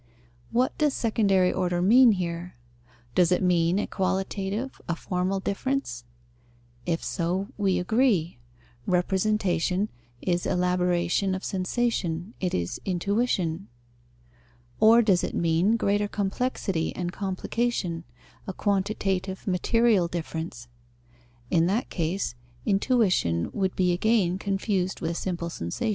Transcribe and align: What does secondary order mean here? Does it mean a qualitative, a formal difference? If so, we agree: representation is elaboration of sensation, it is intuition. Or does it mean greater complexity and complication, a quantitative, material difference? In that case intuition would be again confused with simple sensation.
What 0.49 0.75
does 0.79 0.95
secondary 0.95 1.53
order 1.53 1.79
mean 1.79 2.13
here? 2.13 2.55
Does 3.13 3.31
it 3.31 3.43
mean 3.43 3.77
a 3.77 3.85
qualitative, 3.85 4.81
a 4.89 4.95
formal 4.95 5.39
difference? 5.39 6.05
If 6.87 7.03
so, 7.03 7.49
we 7.55 7.77
agree: 7.77 8.39
representation 8.87 9.89
is 10.19 10.47
elaboration 10.47 11.35
of 11.35 11.43
sensation, 11.43 12.33
it 12.39 12.51
is 12.55 12.81
intuition. 12.83 13.67
Or 14.79 15.03
does 15.03 15.23
it 15.23 15.35
mean 15.35 15.77
greater 15.77 16.07
complexity 16.07 16.95
and 16.95 17.13
complication, 17.13 18.03
a 18.47 18.53
quantitative, 18.53 19.45
material 19.45 20.07
difference? 20.07 20.67
In 21.51 21.67
that 21.67 21.91
case 21.91 22.33
intuition 22.65 23.51
would 23.53 23.75
be 23.75 23.91
again 23.93 24.39
confused 24.39 24.99
with 24.99 25.15
simple 25.15 25.51
sensation. 25.51 25.89